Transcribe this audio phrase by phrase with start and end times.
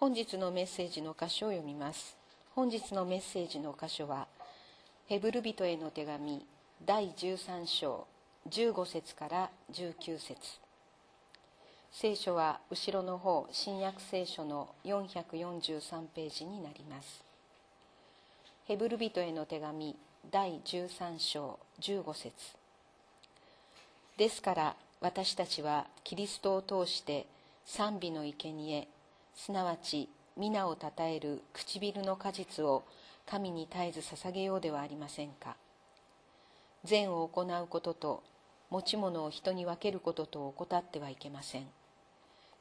[0.00, 2.16] 本日のメッセージの箇所を読みます。
[2.54, 4.28] 本日のメッセージの箇所は
[5.08, 6.46] ヘブル人への手紙
[6.86, 8.06] 第13章
[8.48, 10.36] 15節から19節。
[11.90, 17.24] 聖書は後ろの方新約聖書の443ページになります。
[18.68, 19.96] ヘブル人への手紙
[20.30, 22.32] 第13章15節。
[24.16, 27.26] ですから私たちはキリストを通して
[27.66, 28.86] 賛美の生贄
[29.38, 32.82] すなわち皆をたたえる唇の果実を
[33.24, 35.56] 神に絶えず捧げようではありませんか。
[36.82, 38.24] 善を行うことと
[38.68, 41.68] 持ち物を人に分けることと怠ってはいけません。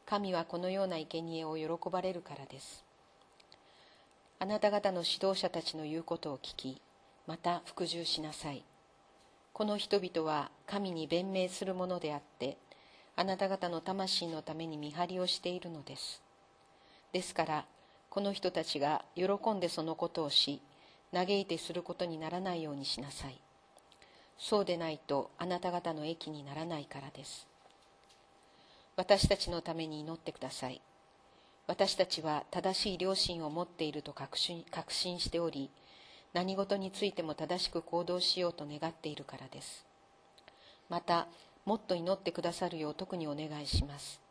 [0.05, 2.85] 神はこのような生贄を喜ばれるからです。
[4.37, 6.79] あなた方の指導者たちの言うことを聞き
[7.25, 8.63] また服従しなさい。
[9.51, 12.55] この人々は神に弁明するものであって
[13.15, 16.26] あなた方の魂のために見張りをしているのです。
[17.13, 17.65] ですから
[18.09, 20.61] この人たちが喜んでそのことをし
[21.13, 23.39] 嘆いてすることにならないようにしなさい。
[24.37, 27.47] そうでないとあなた方の益にならないからです。
[28.95, 30.81] 私たちのために祈ってください。
[31.67, 35.69] 私たちは正しい良心を持っていると確信確信しており
[36.33, 39.85] 何事についても正しく行動しようと願っているからです。
[40.89, 41.27] また
[41.65, 44.21] もっと祈ってくださるよう特にお願いします。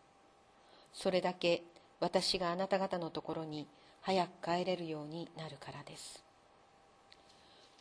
[0.92, 1.62] それだけ
[2.00, 3.66] 私があなた方のところに
[4.02, 6.22] 早く帰れるようになるからです。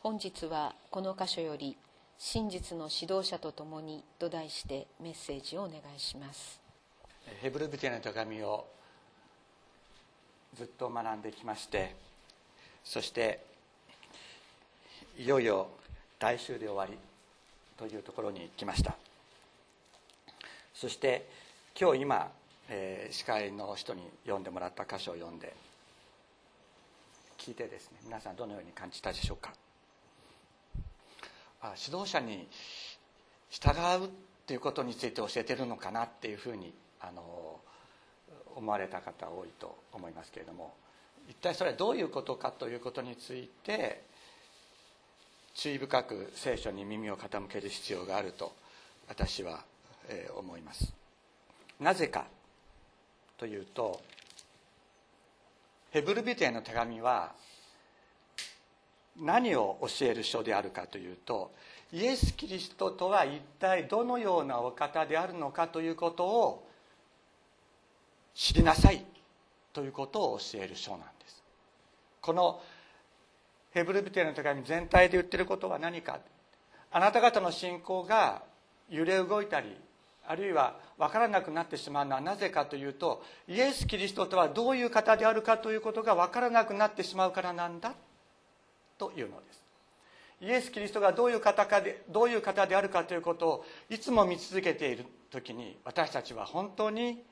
[0.01, 1.77] 本日はこの箇所より
[2.17, 6.59] 「真実の指導者と共に」と題してメッセージをお願いします。
[7.41, 8.67] ヘブルビテの手紙を
[10.53, 11.95] ずっと学んできまして
[12.83, 13.43] そして
[15.17, 15.67] いよいよ
[16.19, 16.97] 来週で終わり
[17.77, 18.95] というところに来ました。
[20.73, 21.27] そして
[21.79, 22.31] 今日今
[22.69, 25.53] えー、司会の人に読んでもらった箇所を読んで。
[27.37, 29.53] 聞いてですね皆さんどのように感じたでしょうか？
[31.61, 32.47] あ指導者に
[33.49, 33.69] 従
[34.03, 34.09] うっ
[34.47, 37.59] ていうことについて教えてるのかなっていうふうにあの
[38.55, 40.73] 思われた方多いと思いますけれども。
[41.27, 44.03] 一体それはどういうことかということについて
[45.55, 48.53] 注意深く聖書に耳を傾ける必要があると
[49.07, 49.63] 私は、
[50.07, 50.93] えー、思います。
[51.79, 52.25] なぜか。
[53.37, 54.01] というと
[55.91, 57.33] ヘブルビテへの手紙は
[59.21, 61.51] 何を教える書であるかというと
[61.93, 66.67] イエス・キリストとは一体どのようなお方であるのかということを
[68.33, 69.05] 知りなさい
[69.71, 71.41] ということを教える書なんです。
[72.21, 72.61] この
[73.71, 76.19] ヘブルビテの手紙全体で言ってることは何か。
[76.91, 78.43] あなた方の信仰が
[78.89, 79.75] 揺れ動いたり
[80.27, 87.93] あるいは分からなくなってしまうのはなぜかというとイエス・キリストとはどういう方であるかということが分からなくなってしまうからなんだ
[88.97, 89.63] というのです。
[90.41, 97.23] イエス・キリストがどういう方かでどういう方であるかということをいつも見続けている時に私たちは本当に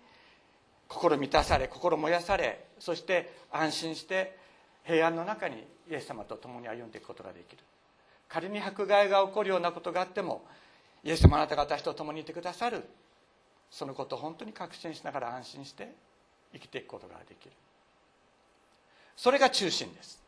[0.87, 4.37] 心満たされ心燃やされそして安心して
[4.83, 7.63] 平安の中にイエス様と共に歩んでいくことができる。
[8.29, 10.43] 仮に迫害が起こるようなことがあっても
[11.03, 12.83] イエス様あなた方と共にいてくださる。
[13.69, 15.89] そのことを本当に確信しながら安心して
[16.53, 17.51] 生きていくことができる。
[19.17, 20.21] それが中心です。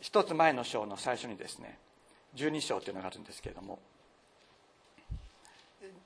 [0.00, 1.76] 一つ前の章の最初にですね
[2.36, 3.80] 12章というのがあるんですけれども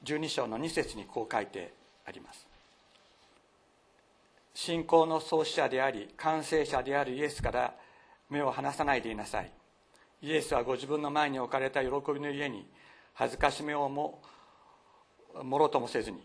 [0.05, 1.73] 12章の2節にこう書いて
[2.07, 2.47] あります。
[4.55, 7.75] 信仰の創始者であり完成者であるイエスから
[8.29, 9.51] 目を離さないでいなさい。
[10.23, 12.65] イエスはご自分の前に置かれた喜びの家に
[13.15, 14.23] 恥ずかしめをも
[15.43, 16.25] もろともせずに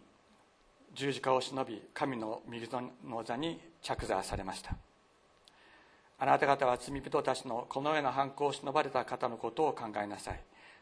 [0.94, 4.76] 十字架を忍び神の右の座に着座されました。
[6.20, 10.40] あなた方は罪人たちのこのような犯行を忍ばれた方のことを考えなさい。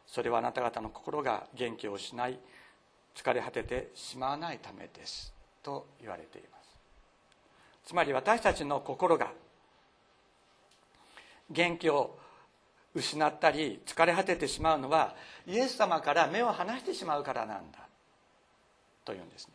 [0.08, 2.40] それはあなた方の心が元気を失い
[3.16, 5.34] 疲れ果ててしまわないためです。
[5.64, 6.58] と言われていま
[7.84, 7.90] す。
[7.90, 9.32] つまり私たちの心が
[11.50, 12.17] 元気を
[12.96, 15.16] 失ったり疲れ果ててしまうのは
[15.46, 17.80] イエス様から目を離してしまうからなんだ。
[19.03, 19.53] というんですね。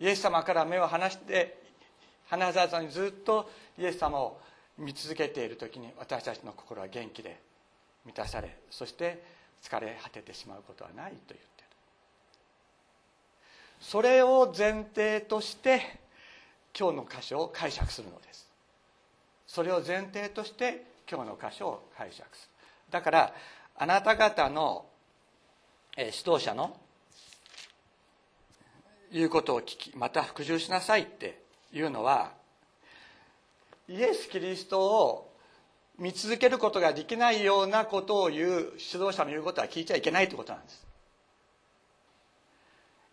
[0.00, 1.56] イエス様から目を離して
[2.26, 4.40] 離さずにずっとイエス様を
[4.76, 7.40] 見続けている時に私たちの心は元気で
[8.04, 9.22] 満たされそして
[9.62, 11.66] 疲れ果ててしまうことはないと言ってる。
[13.80, 16.00] それを前提として
[16.78, 18.48] 今日の箇所を解釈するのです。
[19.46, 22.59] それを前提として今日の箇所を解釈する。
[22.90, 23.34] だから
[23.76, 24.86] あなた方の
[25.96, 26.76] 指導者の
[29.12, 31.40] 言うことを聞きまた服従しなさいって
[31.72, 32.32] いうのは
[33.88, 35.30] イエス・キリストを
[35.98, 40.86] 見続けることができないようなことを言う指導者の言うことは聞いちゃいけないということなんです。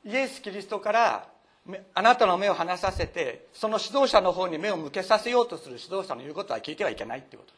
[0.05, 1.27] イエス・キリストから
[1.93, 7.56] あなたの目を離させてその指導者の方に目を向けさせようとする指導者の言うことは聞いてはいけないということ。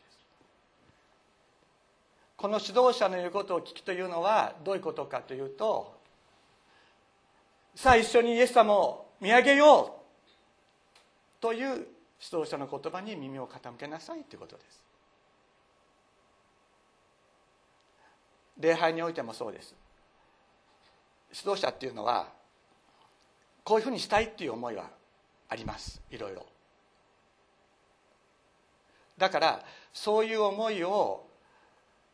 [2.39, 5.99] この指導者の言うことを聞きというのはどういうことかというと
[7.75, 9.99] さあ一緒にイエス様を見上げよ
[11.37, 11.85] うという指
[12.31, 14.81] 導者の言葉に耳を傾けなさいということです。
[18.57, 19.75] 礼拝においてもそうです。
[21.33, 22.29] 指導者っていうのは
[23.65, 24.89] こういうふうにしたいっていう思いは
[25.49, 26.01] あります。
[26.09, 26.45] いろいろ。
[29.17, 29.63] だから
[29.93, 31.28] そういう思いを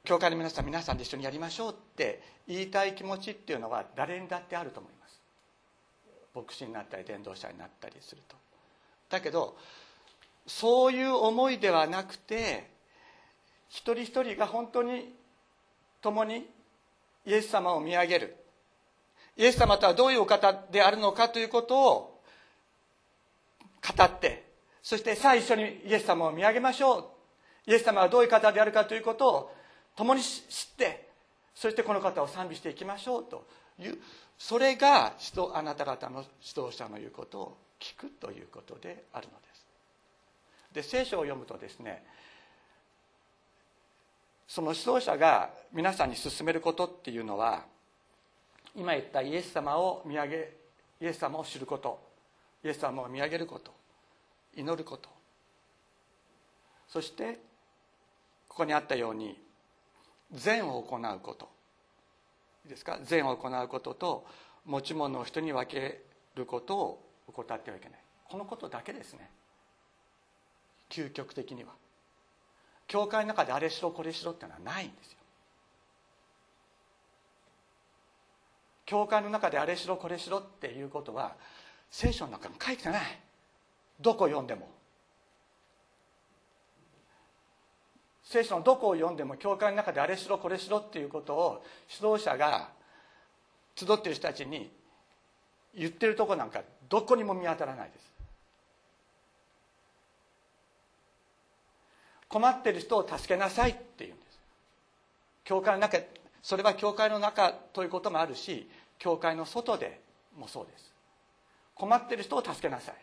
[0.05, 5.19] 教会の皆さん皆さんで一緒にやりましょうって言いたい気持ちっていうのは誰にだってあると思います。
[6.33, 8.35] 牧師になったり伝道者になったりすると。
[9.09, 9.57] だけど
[10.47, 12.69] そういう思いではなくて
[13.67, 15.13] 一人一人が本当に
[16.01, 16.47] 共に
[17.25, 18.37] イエス様を見上げる。
[19.37, 22.21] イエス様とはどういうお方であるのかということを
[23.97, 24.45] 語って
[24.81, 27.05] そしてさあ一緒にイエス様を見上げましょう。
[27.67, 29.54] イエス様はどういう方であるかということを
[29.95, 31.09] 共に知って
[31.53, 33.47] そしてこの方を賛美していきましょうと
[33.79, 33.97] いう
[34.37, 35.13] それが
[35.53, 39.65] あなた方の指導者の言うことを聞くということであるのです。
[40.73, 42.03] で聖書を読むとですね
[44.47, 47.63] その指導者が皆さんに進めることっていうのは
[48.75, 50.53] 今言ったイエス様を見上げ
[51.01, 51.99] イエス様を知ること
[52.63, 53.73] イエス様を見上げること
[54.55, 55.09] 祈ること。
[56.87, 57.39] そして
[58.47, 59.44] ここにあったように
[60.31, 61.49] 善を行うこと。
[62.65, 62.99] いいですか？
[63.03, 64.25] 善を行うことと
[64.65, 66.01] 持ち物を人に分け
[66.35, 67.99] ることを怠ってはいけない。
[68.29, 69.29] このことだけですね。
[70.89, 71.73] 究極的には。
[72.87, 75.17] 教会の中であれしろこれしろっていうのはないんですよ。
[78.85, 81.35] 教会の中であれしろこれしろっていうことは
[81.89, 83.01] 聖書の中に書いてない。
[83.99, 84.69] どこ読んでも。
[88.25, 92.69] 聖書のどこを読んでも教会の中であれしろこれしろっていうことを指導者が
[93.75, 94.71] 集っている人たちに
[95.75, 98.05] 言ってるとこなんかどこにも見当たらないです。
[102.27, 104.39] 困ってる人を助けなさいっていうんです。
[105.43, 105.99] 教会の中
[106.41, 108.67] それは教会の中ということもあるし
[108.97, 110.01] 教会の外で
[110.37, 110.91] もそうです。
[111.75, 112.95] 困ってる人を助けなさい。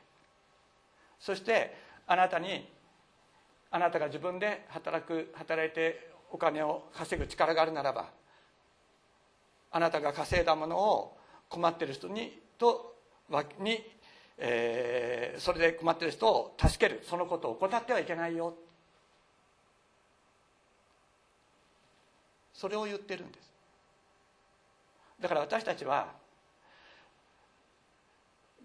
[1.21, 1.77] そして
[2.09, 2.69] あなたに
[3.73, 8.11] あなたが自分で働く働いてお金を稼ぐ力があるならば
[9.71, 11.17] あなたが稼いだものを
[11.49, 12.95] 困ってる人にと
[13.59, 13.83] に、
[14.37, 18.55] えー、それで困ってる人を助けるそのことを怠ってはいけないよ。
[22.53, 23.51] それを言ってるんです。
[25.19, 26.09] だから私たちは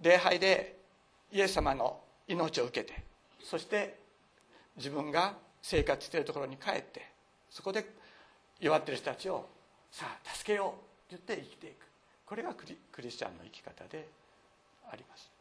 [0.01, 0.77] 礼拝で
[1.31, 3.03] イエス様の命を受けて
[3.41, 4.06] そして
[4.77, 7.05] 自分が生活しているところに帰って
[7.49, 7.85] そこで
[8.59, 9.47] 弱ってる人たちを
[9.91, 10.75] さあ助けよ
[11.09, 11.87] うと言って生きていく。
[12.25, 14.07] これがクリクリスチャンの生き方で
[14.91, 15.31] あります。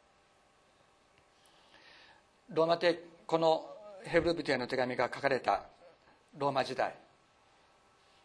[2.53, 3.67] ローマ帝この
[4.05, 5.65] ヘブル人への手紙が書かれた
[6.39, 6.95] ローマ時代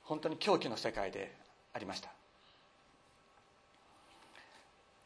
[0.04, 1.36] 本当に狂気の世界で
[1.74, 2.10] ありました。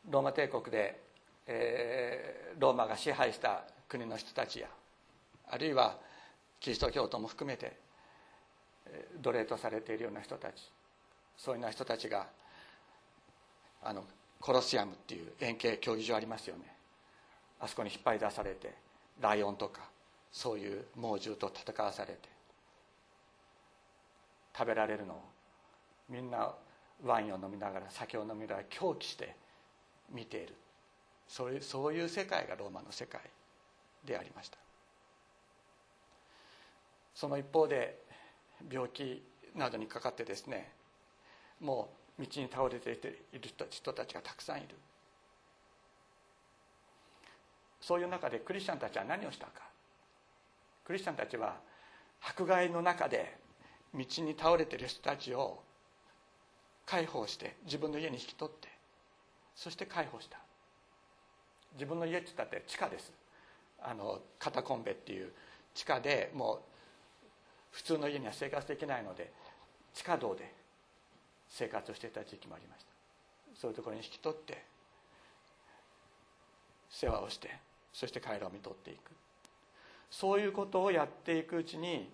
[0.10, 1.02] ローマ帝国で、
[1.48, 4.68] えー、ローマが支配した国の人たちや
[5.50, 5.98] あるいは
[6.60, 7.78] キリスト教徒も含めて
[9.22, 10.72] 奴隷とされているような人たち。
[11.38, 12.28] そういうような人たちが
[13.84, 14.04] あの
[14.40, 16.64] コロシアムっていう円形競技場ありますよね。
[17.60, 18.74] あそこに引っ張り出されて
[19.22, 19.82] ライオンとか
[20.32, 22.30] そういう猛獣と戦わされて
[24.58, 25.22] 食べられるのを
[26.10, 26.54] みんな
[27.04, 29.36] ワインを飲みながら酒を飲みながら狂気して
[30.12, 30.56] 見ている。
[31.28, 33.22] そういうそういう世界がローマの世界
[34.06, 34.58] でありました。
[37.16, 37.98] その一方で
[38.70, 39.24] 病気
[39.56, 40.70] などにかかってですね
[41.60, 44.76] もう道に倒れている人たちがたくさんいる。
[47.82, 49.64] そういう中でクリスチャンたちは何をしたか。
[50.84, 51.56] クリスチャンたちは
[52.22, 53.38] 迫害の中で
[53.94, 55.62] 道に倒れている人たちを
[56.86, 58.68] 解放して自分の家に引き取って
[59.56, 60.40] そして解放した。
[61.74, 63.12] 自分の家って言ったって地下です。
[63.82, 65.32] あのカタコンベっていう
[65.74, 66.75] 地下でもう
[67.76, 69.30] 普通の家には生活できないので
[69.94, 70.50] 地下道で
[71.50, 72.92] 生活をしていた時期もありました。
[73.60, 74.64] そういうところに引き取って
[76.90, 77.50] 世話をして
[77.92, 79.12] そして彼らを見とっていく。
[80.10, 82.10] そういうことをやっていくうちに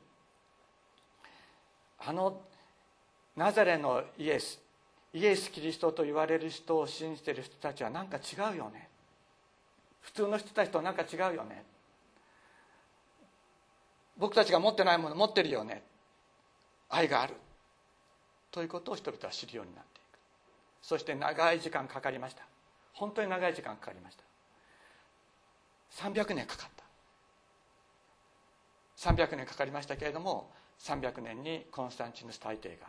[1.99, 2.41] あの
[3.35, 4.59] ナザレのイエス
[5.13, 8.89] イエス・キリストと言われる人を信じてる人たちは何か違うよね。
[10.01, 11.63] 普通の人たちと何か違うよね。
[14.21, 15.81] 僕たちが持ってないもの持ってるよね。
[16.89, 17.33] 愛がある。
[18.51, 20.19] ということを人々は知るようになっていく。
[20.83, 22.43] そして長い時間かかりました。
[22.93, 24.23] 本当に長い時間かかりました。
[26.07, 26.69] 300年かかっ
[28.95, 29.11] た。
[29.11, 32.85] 300年かかりましたけれども300年にコンスタンチヌス大帝が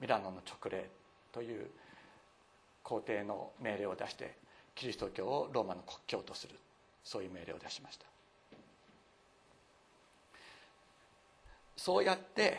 [0.00, 0.88] ミラノの勅令
[1.30, 1.66] という
[2.82, 4.34] 皇帝の命令を出して
[4.74, 6.54] キリスト教をローマの国教とする。
[7.04, 8.06] そういう命令を出しました。
[11.82, 12.58] そうやって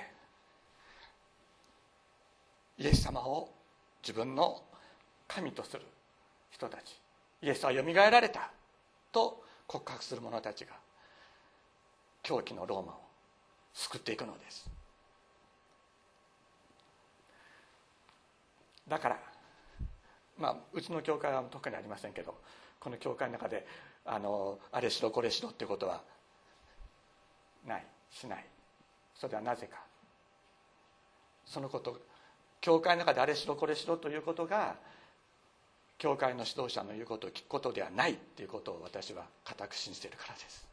[2.80, 3.52] イエス様を
[4.02, 4.64] 自分の
[5.28, 5.84] 神とする
[6.50, 7.00] 人たち
[7.44, 8.50] イエスはよみがえられた
[9.12, 10.72] と告白する者たちが
[12.24, 12.96] 狂気のローマを
[13.76, 14.68] 救っていくのです。
[18.88, 19.20] だから
[20.40, 22.34] まあうちの教会は特にありませんけど
[22.80, 23.68] この教会の中で
[24.04, 26.02] あのあれしろこれしろってことは
[27.68, 28.51] ないしない。
[29.22, 29.78] それはなぜか。
[31.46, 32.02] そのこと
[32.60, 34.76] 教会の中であれしろこれしろということが
[36.00, 40.68] 教会の指導者の言うことを聞くことではないということを私は固く信じているからです。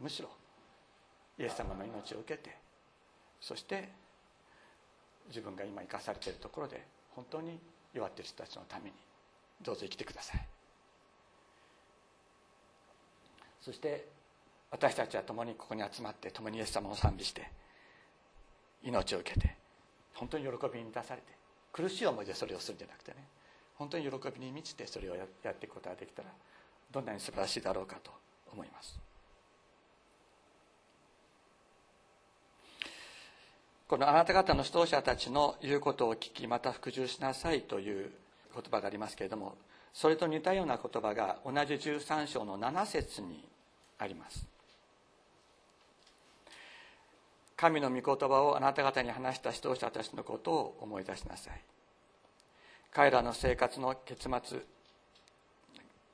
[0.00, 0.28] むしろ
[1.38, 2.56] イエス様の命を受けて
[3.40, 3.88] そして
[5.28, 7.60] 自分が今生かされているところで本当に
[7.94, 8.92] 弱っている人たちのために
[9.62, 10.46] どうぞ生きてください。
[13.60, 14.15] そして
[14.76, 17.50] 私たちは共にここに集まって共にイエス様を賛美して
[18.84, 19.56] 命を受けて
[20.12, 21.28] 本当に喜びに満たされて
[21.72, 23.16] 苦しい思いでそれをするんじゃなくてね
[23.76, 26.28] 本当に喜びに満ちてそれをやっていくことができたら
[26.92, 28.10] どんなに素晴らしいだろうかと
[28.52, 28.98] 思います。
[33.88, 38.10] このあなた方の指導者たちの言うことを聞きまた服従しなさいという
[38.52, 39.54] 言葉がありますけれども
[39.94, 43.48] それと似たような言葉が同じ13章の7節に
[43.98, 44.55] あります。
[47.56, 51.60] 神の御言葉をあなた方に話した指導者たちのことを思い出しなさい。
[52.92, 54.58] 彼らの生活の結末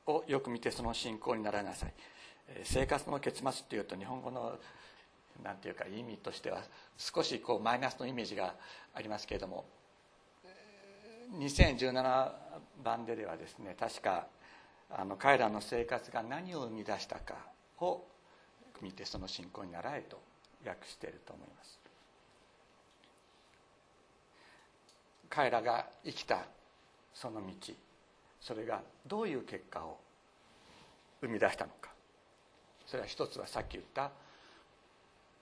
[0.07, 1.93] をよく見てその信仰にならなさい。
[2.65, 4.59] 生活の結末というと日本語の
[5.43, 6.63] なんていうか意味としては
[6.97, 8.55] 少しこうマイナスのイメージが
[8.95, 9.65] ありますけれども
[11.39, 12.33] 2017
[12.85, 14.27] 番でではですね確か
[14.91, 17.35] あの彼らの生活が何を生み出したか
[17.81, 18.05] を
[18.83, 20.21] 見てその信仰にならえと
[20.67, 21.79] 訳していると思います。
[25.31, 26.45] 彼らが生きた
[27.15, 27.73] その道
[28.41, 29.99] それがどういう結果を
[31.21, 31.91] 生み出したのか。
[32.87, 34.11] それは一つはさっき言った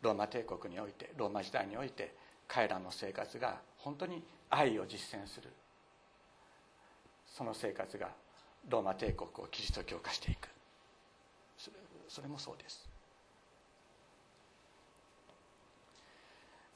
[0.02, 2.14] ローマ帝国においてローマ時代において
[2.46, 5.48] 彼らの生活が本当に愛を実践する。
[7.26, 8.10] その生活が
[8.68, 10.48] ローマ帝国をキリスト教化していく。
[12.08, 12.89] それもそうです。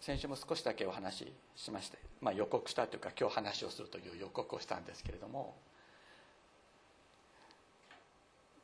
[0.04, 5.54] 先週も少しだけお話ししまして、まあ、予告したというか今日話をするという予告をしたんですけれども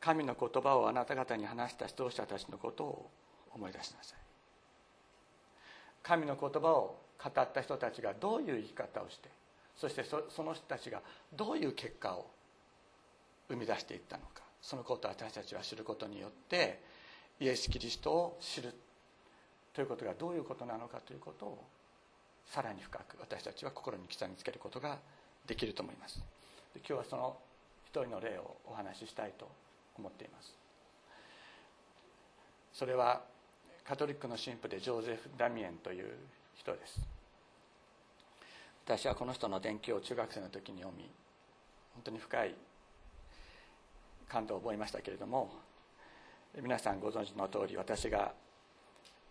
[0.02, 3.11] 神の言葉をあなた方に話した指導者たちのことを
[3.54, 4.18] 思い出しなさい。
[6.02, 9.30] 神の言葉を語った人たちがどういう生き方をして
[9.76, 11.00] そしてその人たちが
[11.32, 12.26] どういう結果を
[13.49, 16.82] 生み出していったのかそのことを私たちは知ることによって
[17.40, 18.75] イエス・キリストを知る
[19.72, 21.64] ということがどういうことなのかということを
[22.46, 24.98] さらに深く私たちは心に刻みつけることが
[25.46, 26.20] できると思います。
[26.76, 27.36] 今日はその
[27.86, 29.48] 一人の例をお話ししたいと
[29.96, 30.54] 思っています。
[32.72, 33.22] それは
[33.84, 36.12] カトリックの神父でジョーゼフ・ダミエンという
[36.56, 37.00] 人です。
[38.86, 41.08] 私はこの人の伝記を中学生の時に読み
[41.94, 42.54] 本当に深い
[44.28, 45.52] 感動を覚えましたけれども
[46.60, 48.32] 皆さんご存知の通り私が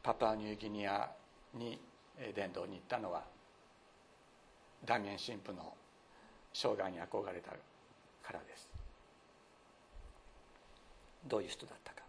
[0.02, 1.10] パプアニューギニア
[1.54, 1.80] に
[2.36, 3.24] 伝道に行ったのは
[4.86, 5.74] ダミエン神父の
[6.54, 8.70] 生涯に憧れたからです。
[11.28, 12.04] どういう人だったか。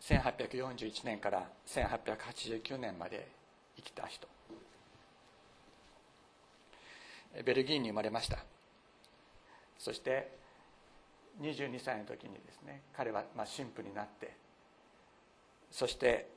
[0.00, 3.28] 1841年から1889年まで
[3.76, 4.28] 生きた人。
[7.44, 8.38] ベルギーに生まれました。
[9.78, 10.36] そして
[11.40, 14.36] 22歳の時にですね彼はまあ神父になって
[15.70, 16.28] そして、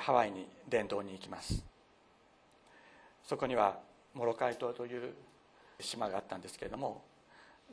[0.00, 1.64] ハワイに伝道に行きます。
[3.24, 3.78] そこには
[4.14, 5.14] モロカイ島という
[5.78, 7.02] 島があったんですけれども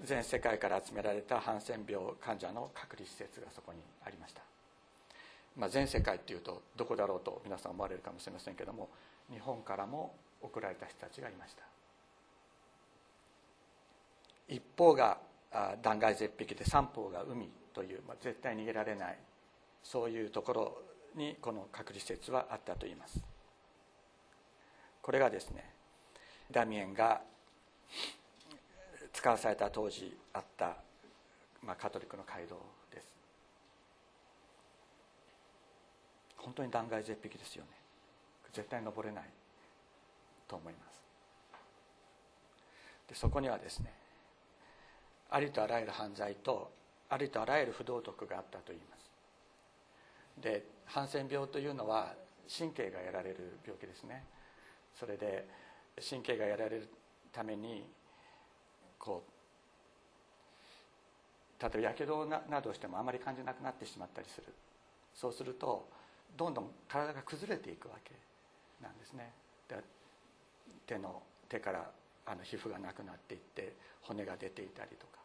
[0.03, 4.41] 全世界から集められたハンセン病患者の隔離施設がそこにありました、
[5.57, 8.89] まあ、全世界っていうとどこだろうと皆さん思われるかもしれませんけども
[9.31, 11.63] 日本からも送られた人たちがいました。
[14.47, 15.17] 一方が
[15.81, 19.17] 断崖絶壁で三方が海という、まあ、絶対逃げられない
[19.83, 20.77] そういうところ
[21.15, 23.19] にこの隔離施設はあったといいます。
[25.01, 25.63] これがですね
[26.51, 27.21] ダミエンが
[29.13, 30.77] 使わされた当時あった、
[31.63, 32.61] まあ、カトリックの街道
[32.93, 33.07] です。
[36.37, 37.69] 本当に断崖絶壁ですよね。
[38.53, 39.23] 絶対登れない
[40.47, 41.01] と思います。
[43.09, 43.93] でそこにはですね
[45.29, 46.71] ありとあらゆる犯罪と
[47.09, 48.96] ありとあらゆる不道徳があったといいます。
[50.41, 52.13] でハンセン病というのは
[52.47, 54.23] 神経がやられる病気ですね。
[54.97, 55.47] それで
[56.09, 56.89] 神経がやられる
[57.31, 57.89] ために
[58.97, 59.23] こ
[61.59, 64.47] う例えばやけどなどしてもあまり感じなくなってしまったりする。
[65.13, 65.89] そうすると
[66.37, 68.13] どんどん体が崩れていくわけ
[68.81, 69.33] なんですね。
[69.67, 69.75] で
[70.85, 71.89] 手の手から
[72.25, 75.19] あの皮膚がなくなっていって骨が出ていたりとか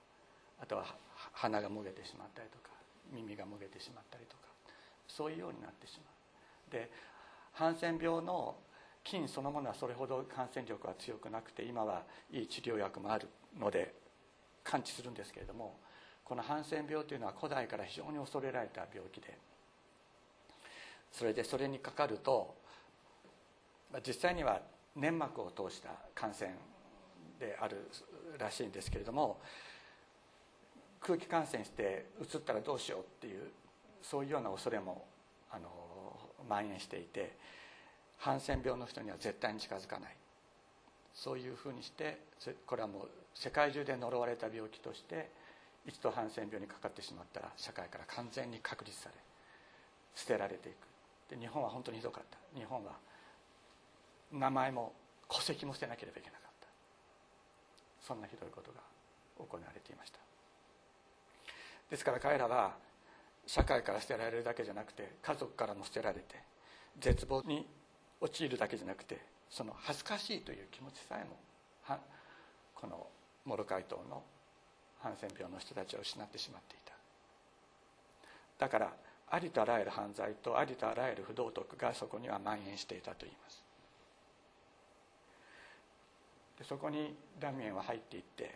[0.61, 0.97] あとは
[1.33, 2.71] 鼻がもげてしまったりとか
[3.13, 4.52] 耳がもげてしまったりとか。
[5.17, 6.11] そういうようになってしま
[6.69, 6.73] う。
[6.73, 6.91] で
[7.53, 8.57] ハンセン病の
[9.05, 13.29] 菌そのものはそれほど感染力は強くなくて今はいい治療薬もある
[13.59, 13.95] ので
[14.65, 15.77] 完治するんですけれども
[16.25, 19.37] このハンセン病というのは古代から非常に恐れられた病気で
[21.11, 22.55] それでそれにかかると
[24.07, 24.61] 実際には
[24.97, 26.53] 粘膜を通した感染
[27.39, 27.89] である
[28.39, 29.41] らしいんですけれども
[31.01, 33.51] 空気感染してうつったらどうしようっていう
[34.03, 35.07] そういうような恐れも
[35.51, 35.69] あの
[36.49, 37.37] 蔓延していて
[38.19, 40.17] ハンセン病の人には絶対に近づかない。
[41.15, 42.19] そういうふうにして
[42.67, 45.31] これはもう世界中で呪われた病気として
[45.87, 49.15] 一度ハンセン病にかかってしまったら社会から完全に確立され
[50.15, 51.35] 捨てられていく。
[51.35, 52.39] で日本は本当にひどかった。
[52.59, 52.93] 日本は
[54.33, 54.93] 名前も
[55.29, 56.69] 戸籍も捨てなければいけなかった。
[58.01, 58.81] そんなひどいことが
[59.39, 60.19] 行われていました。
[61.91, 62.77] ですから彼らは
[63.47, 66.37] 社会から捨てられるだけじゃなくて家族からも捨てられて
[67.01, 67.67] 絶望に
[68.21, 69.19] 陥るだけじゃなくて
[69.51, 71.37] その恥ずかしいという気持ちさえも
[72.75, 73.07] この
[73.45, 74.23] モロカイ島の
[75.01, 76.93] ハンセン病の人たちは失ってしまっていた。
[78.59, 78.93] だから
[79.31, 83.65] ありとあらゆる犯罪とありとあらゆる不道徳がそこには蔓延していたといいます。
[86.59, 88.55] でそこにダミエンは入っていって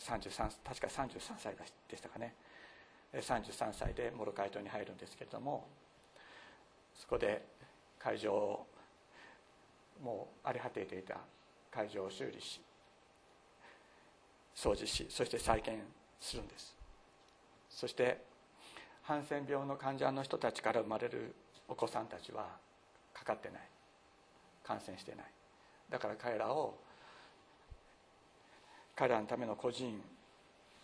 [0.00, 1.54] 33確か33歳
[1.88, 2.34] でしたかね。
[3.20, 5.66] 33歳でモロカイ島に入るんですけれども
[6.94, 7.42] そこで
[7.98, 8.66] 会場を
[10.02, 11.18] もう荒れ果てていた
[11.70, 12.60] 会場を修理し
[14.54, 15.80] 掃除しそして再建
[16.20, 16.74] するんです。
[17.68, 18.22] そして
[19.02, 21.34] ハンセン病の患者の人たちから生まれる
[21.68, 22.46] お子さんたちは
[23.12, 23.60] かかってない。
[24.64, 25.26] 感染してない。
[25.90, 26.78] だから彼らを
[28.96, 30.00] 彼らのための個人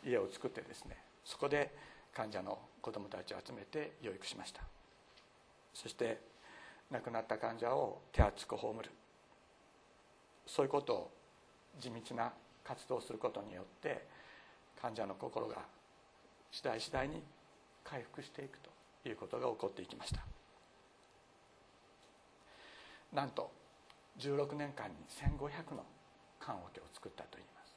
[0.04, 1.70] 家を作ってですねそこで
[2.12, 4.62] 患者の子どもたちを集めて養育しました。
[5.74, 6.20] そして
[6.90, 8.90] 亡くなった患者を手厚く葬る。
[10.46, 11.10] そういうことを
[11.78, 12.32] 地道な
[12.64, 14.06] 活動をすることによって
[14.80, 15.56] 患者の心が
[16.50, 17.22] 次第次第に
[17.84, 18.70] 回復していくと
[19.08, 20.20] いうことが起こっていきました。
[23.12, 23.50] なんと
[24.18, 25.84] 16年間に1500の
[26.38, 27.76] 棺桶を作ったといいます。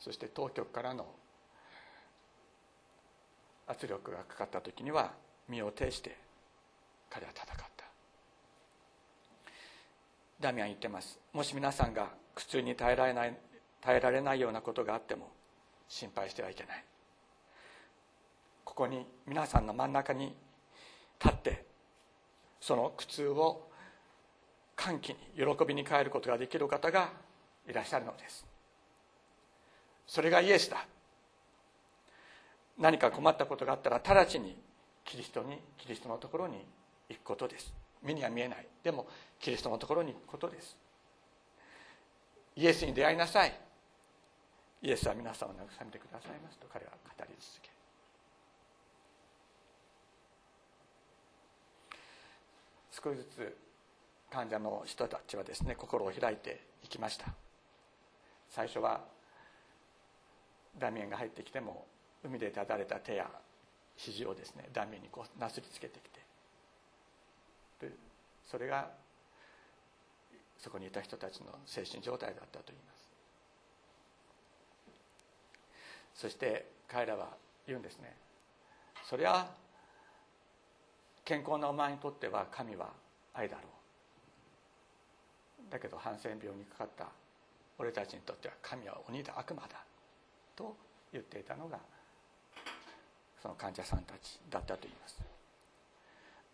[0.00, 1.06] そして当局からの
[3.72, 5.12] 圧力がかかった時には
[5.48, 6.16] 身を挺して
[7.10, 7.84] 彼は戦った。
[10.40, 11.18] ダミアン言ってます。
[11.32, 13.36] もし皆さんが苦痛に耐えられない
[13.80, 15.30] 耐えられないようなことがあっても
[15.88, 16.84] 心配してはいけない。
[18.64, 20.34] ここに皆さんの真ん中に
[21.22, 21.64] 立って
[22.60, 23.68] その苦痛を
[24.76, 27.10] 歓喜に喜びに変えることができる方が
[27.68, 28.46] いらっしゃるのです。
[30.06, 30.86] それがイエスだ。
[32.78, 34.56] 何か困ったことがあったら直ちに
[35.04, 36.64] キリストにキリストのところに
[37.08, 37.72] 行くことです。
[38.02, 38.66] 目には見えない。
[38.82, 39.06] でも
[39.38, 40.76] キリストのところに行くことです。
[42.56, 43.58] イエスに出会いなさい。
[44.82, 47.70] イエスは皆さんを慰めてくださいますと彼は語り続け
[52.90, 53.56] 少しずつ
[54.30, 57.26] 患者の人たちはですね心を開いていきました。
[58.50, 59.00] 最初は
[60.78, 61.86] ダミエンが入ってきても
[62.24, 63.28] 海で立たれた手や
[63.96, 66.22] 肘をですね断面にこうなすりつけてきて
[68.50, 68.90] それが
[70.58, 73.02] そこにいた人たちの精神状態だったといいます。
[76.14, 77.30] そして彼らは
[77.66, 78.14] 言うんですね。
[79.08, 79.48] そりゃ
[81.24, 82.90] 健康なお前にとっては神は
[83.34, 83.62] 愛だろ
[85.68, 85.72] う。
[85.72, 87.06] だけどハンセン病にかかった
[87.78, 89.82] 俺たちにとっては神は鬼だ悪魔だ
[90.54, 90.76] と
[91.12, 91.78] 言っていたのが
[93.42, 95.18] その患者さんたちだったと言います。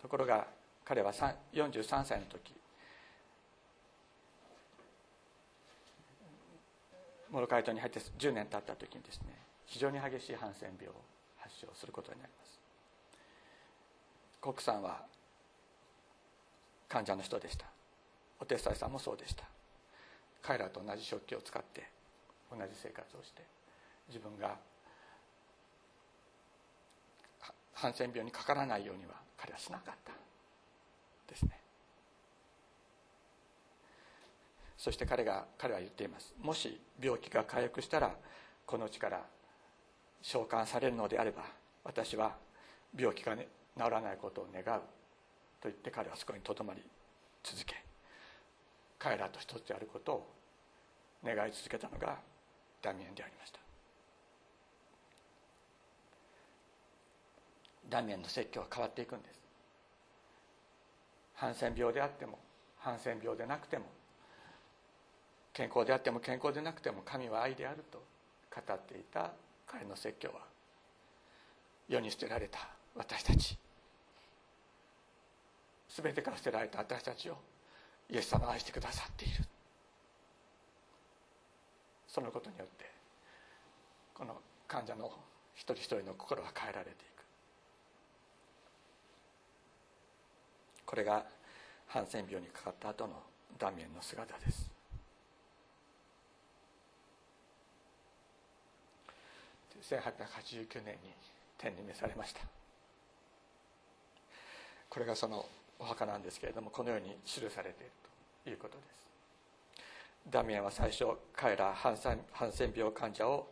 [0.01, 0.47] ところが
[0.87, 2.55] 彼は43歳の時
[7.31, 9.27] モロカイトに入って10年経った時にですね
[9.67, 10.95] 非常に激しいハンセン病を
[11.37, 12.59] 発症することになります。
[14.41, 15.03] コックさんは
[16.89, 17.67] 患者の人でした。
[18.41, 19.45] お手伝いさんもそうでした。
[20.41, 21.87] 彼らと同じ食器を使って
[22.51, 23.43] 同じ生活をして
[24.09, 24.57] 自分が
[27.81, 30.13] ハンセン病にかからないようには彼はしなかった
[31.29, 31.51] ですね。
[34.77, 36.35] そして彼が彼は言っています。
[36.41, 38.15] もし病気が回復したら
[38.67, 39.25] この地から
[40.23, 41.45] 召喚されるのであれば
[41.85, 42.35] 私は
[42.97, 44.81] 病気が、ね、治らないことを願う。
[45.61, 46.83] と言って彼はそこにとどまり
[47.43, 47.77] 続け
[48.99, 50.27] 彼らと一つであることを
[51.25, 52.19] 願い続けたのが
[52.83, 53.68] ダミエンでありました。
[57.89, 59.41] ダミエンの説教は変わっていくんです。
[61.35, 62.39] ハンセン病であっても
[62.79, 63.85] ハンセン病でなくても
[65.53, 68.03] 健康であっても健康でなくても神は愛であると
[68.55, 69.33] 語っていた
[69.67, 70.41] 彼の説教は
[71.89, 72.59] 世に捨てられた
[72.97, 73.57] 私たち
[75.89, 77.37] 全てから捨てられた私たちを
[78.11, 79.45] イエス様が愛してくださっている。
[82.07, 82.91] そのことによって
[84.15, 85.13] この患者の
[85.55, 87.08] 一人一人の心は変えられていく。
[90.89, 91.23] これが
[91.89, 93.13] ハンセン病にかかった後の
[93.59, 94.71] ダミエンの姿です。
[99.83, 101.13] 1889年に
[101.59, 102.41] 天に召されました。
[104.89, 105.45] これがその
[105.79, 107.93] お墓なんですけれどもこのように記されている
[108.45, 108.89] ということです。
[110.31, 111.05] ダミアンは最初
[111.37, 111.99] 彼らハン
[112.51, 113.51] セン病患者を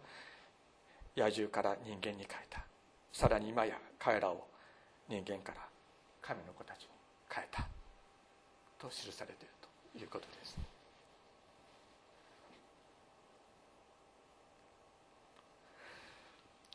[1.14, 2.64] 野獣から人間に変えた。
[3.12, 4.46] さらに今や彼らを
[5.06, 5.60] 人間から
[6.22, 6.75] 神の子た。
[7.36, 7.68] 変えた。
[8.78, 9.52] と記されている
[9.92, 10.56] ということです。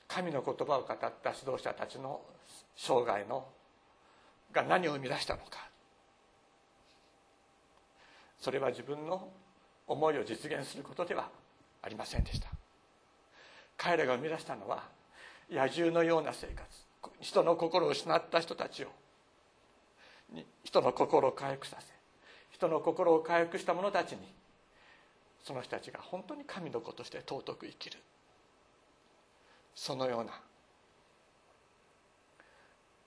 [0.08, 2.22] 神の言葉を語った指導者たちの
[2.76, 3.48] 生涯の
[4.52, 5.68] が何を生み出したのか。
[8.38, 9.30] それは自分の
[9.88, 11.30] 思いを実現することでは
[11.82, 12.50] ありませんでした。
[13.78, 14.84] 彼らが生み出したのは
[15.50, 16.68] 野獣のような生活。
[17.20, 18.90] 人の心を失った人たちを
[20.64, 21.88] 人の心を回復させ
[22.52, 24.20] 人の心を回復した者たちに
[25.44, 27.98] その人たちが本当に神の子として尊く生きる。
[29.74, 30.32] そのような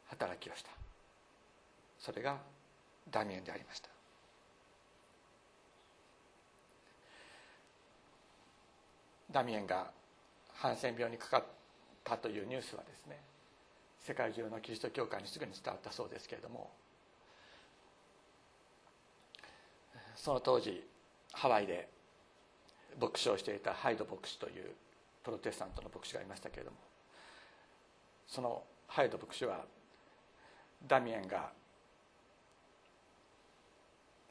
[0.06, 0.70] 働きをした。
[1.98, 2.38] それが
[3.10, 3.88] ダミエンでありました。
[9.30, 9.90] ダミエンが
[10.54, 11.44] ハンセン病にかかっ
[12.02, 13.18] たというニュースはですね
[14.00, 16.70] 世界中のキリスト教会にすぐに伝わったそうですけれども
[20.16, 20.84] その当時
[21.32, 21.88] ハワイで
[23.00, 24.70] 牧師をしていたハイド牧師という
[25.22, 26.76] プロテスタントの牧師がいましたけれども
[28.26, 29.64] そのハイド牧師は
[30.86, 31.50] ダミエンが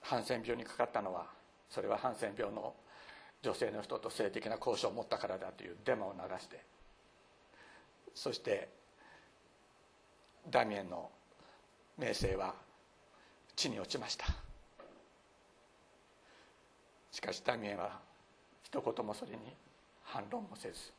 [0.01, 1.25] ハンセン病にかかったのは
[1.69, 2.73] それはハンセン病の
[3.41, 6.63] 女性の人と性的な交渉を持ったからだというデマを流して
[8.13, 8.69] そして
[10.49, 11.09] ダミエンの
[11.97, 12.53] 名声は
[13.55, 14.42] 地に落ちました。
[17.13, 17.99] しかしダミエは
[18.63, 19.37] 一言もそれに
[20.03, 20.91] 反論もせず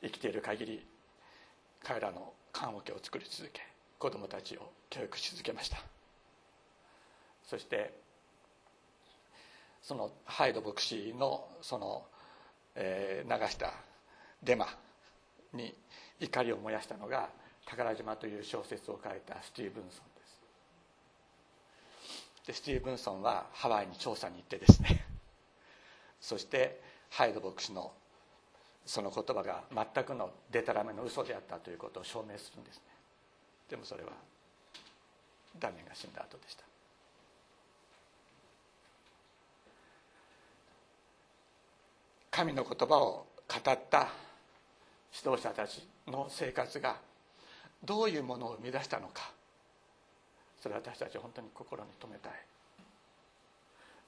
[0.00, 0.86] 生きている限り
[1.82, 3.60] 彼らの棺桶を作り続け
[3.98, 5.78] 子供たちを教育し続けました。
[7.44, 7.92] そして
[9.82, 12.04] そのハイド牧師のその、
[12.74, 13.72] えー、流した
[14.42, 14.66] デマ
[15.52, 15.74] に
[16.20, 17.30] 怒りを燃やしたのが
[17.66, 20.15] 「宝島」という小説を書いたスティーブンソン。
[22.46, 25.04] でスティーブンソンはハワイに調査に行ってですね
[26.20, 26.80] そして
[27.10, 27.92] ハイド牧師の
[28.86, 32.82] その言葉が全くのデタラメの嘘であったということを証明するんですね。
[33.68, 34.12] でもそれは
[35.58, 36.62] ダメが死んだ後でした。
[42.30, 44.08] 神の言葉を語った
[45.12, 47.00] 指導者たちの生活が
[47.82, 49.35] どういうものを生み出したのか。
[50.66, 52.32] それ私たち本当に心に留めたい。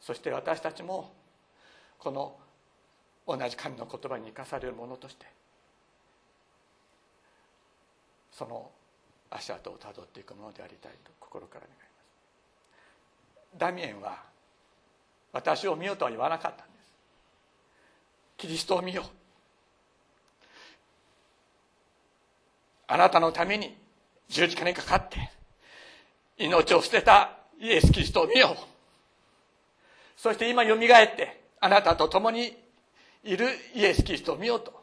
[0.00, 1.12] そして私たちも
[2.00, 2.34] この
[3.28, 5.26] 同じ神の言葉に生かされるものとして
[8.32, 8.70] その
[9.30, 11.76] 足跡をたどっていくものでありたいと心から願いま
[13.54, 13.58] す。
[13.58, 14.18] ダミエンは
[15.32, 16.90] 私を見よとは言わなかったんです。
[18.36, 19.04] キリストを見よ。
[22.88, 23.76] あなたのために
[24.28, 25.37] 十字架にかかって
[26.38, 28.56] 命を捨てたイエス・キリストを見よ
[30.16, 32.56] そして今よみがえってあなたと共に
[33.24, 34.78] いるイエス・キリストを見ようと語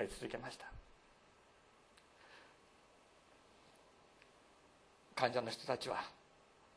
[0.00, 0.66] り続けました。
[5.14, 5.96] 患者の人たちは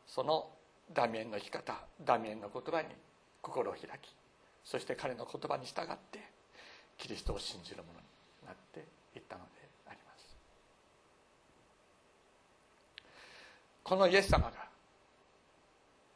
[0.04, 0.50] その
[0.92, 2.88] ダミエンの生き方ダミエンの言葉に
[3.40, 4.12] 心を開き
[4.64, 6.18] そして彼の言葉に従って
[6.98, 8.06] キリストを信じるものに
[8.46, 8.80] なって
[9.16, 9.61] いったのです。
[13.82, 14.52] このイエス様が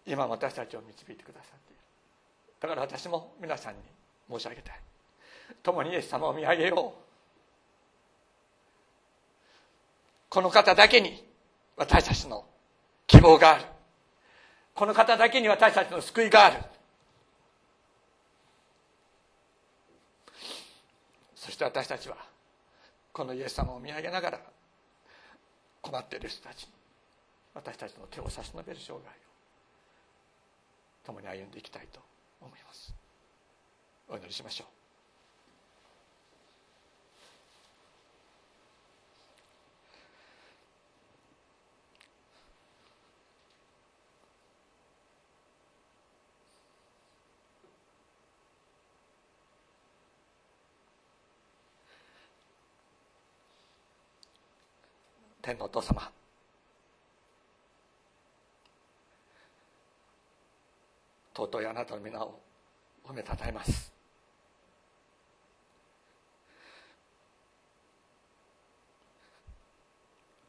[0.06, 1.82] 今私たちを導いてくださっている。
[2.60, 3.80] だから私も皆さんに
[4.30, 4.80] 申し上げたい。
[5.62, 7.06] 共にイエス様を見上げよう。
[10.28, 11.24] この方だけに
[11.76, 12.44] 私たちの
[13.06, 13.64] 希望がある。
[14.74, 16.56] この方だけに私たちの救いがある。
[21.34, 22.16] そして私たちは
[23.12, 24.40] このイエス様を見上げながら
[25.80, 26.75] 困っている人たちに
[27.56, 29.00] 私たちの手を差し伸べる生涯を
[31.06, 32.00] 共に歩んでいきたいと
[32.38, 32.94] 思います。
[34.08, 34.66] お祈りしましょう。
[55.40, 56.10] 天のお父様
[61.36, 62.40] 尊いあなたの皆を
[63.06, 63.92] 褒めたたえます。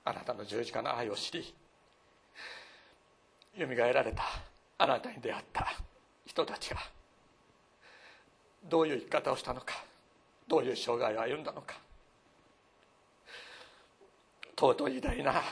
[0.05, 1.53] あなたの十字架の愛を知り
[3.57, 4.23] よみがえられた
[4.77, 5.67] あなたに出会った
[6.25, 6.77] 人たちが
[8.69, 9.83] どういう生き方をしたのか
[10.47, 11.75] どういう生涯を歩んだのか
[14.57, 15.43] 尊い偉大な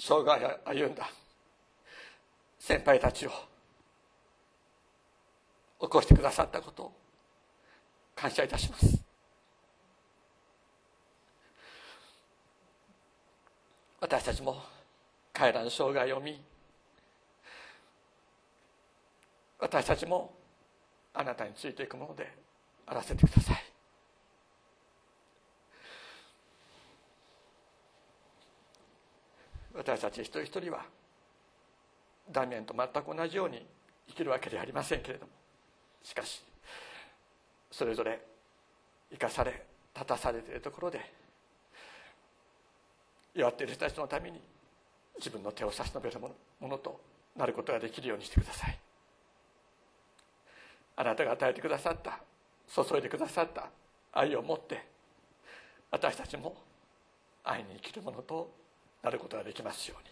[0.00, 1.08] 生涯を歩んだ
[2.58, 3.30] 先輩たちを
[5.80, 6.92] 起こしてくださったことを
[8.14, 9.02] 感謝いたします。
[14.00, 14.62] 私たちも
[15.32, 16.40] 彼らの生涯を見
[19.58, 20.34] 私たちも
[21.14, 22.30] あなたについていくもので
[22.86, 23.64] あらせてください。
[29.74, 30.84] 私たち一人一人は
[32.30, 33.66] ダミエンと全く同じように
[34.08, 35.32] 生きるわけではありませんけれども
[36.04, 36.42] しかし
[37.70, 38.20] それぞれ
[39.10, 39.64] 生かされ
[39.94, 41.00] 立たされているところで
[43.34, 44.40] 弱っている人たちのために
[45.18, 46.30] 自分の手を差し伸べるも
[46.68, 47.00] のと
[47.36, 48.78] なることができるようにしてください。
[50.96, 52.20] あなたが与えてくださった
[52.72, 53.68] 注いでくださった
[54.12, 54.86] 愛を持って
[55.90, 56.54] 私たちも
[57.42, 58.52] 愛に生きるものと
[59.02, 60.02] なることができますよう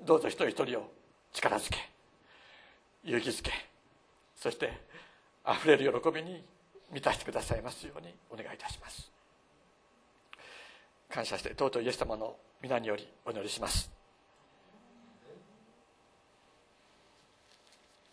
[0.00, 0.06] に。
[0.06, 0.90] どうぞ一人一人を
[1.32, 1.93] 力づけ。
[3.04, 3.52] 勇気づけ
[4.34, 4.72] そして
[5.44, 6.44] あふれる喜びに
[6.92, 9.10] 満たしてくださいますようにお願いいたします。
[11.10, 13.93] 感謝して尊いイエス様の皆によりお祈りします。